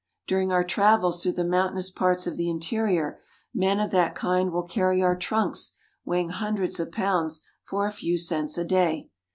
During 0.25 0.51
our 0.51 0.63
travels 0.63 1.21
through 1.21 1.33
the 1.33 1.43
mountainous 1.45 1.91
parts 1.91 2.25
of 2.25 2.35
the 2.35 2.49
interior, 2.49 3.19
men 3.53 3.79
of 3.79 3.91
that 3.91 4.15
kind 4.15 4.51
will 4.51 4.63
carry 4.63 4.99
our 5.03 5.15
trunks 5.15 5.73
weighing 6.03 6.29
hundreds 6.29 6.79
of 6.79 6.91
pounds 6.91 7.43
for 7.65 7.85
a 7.85 7.91
few 7.91 8.17
cents 8.17 8.57
a 8.57 8.65
day. 8.65 9.09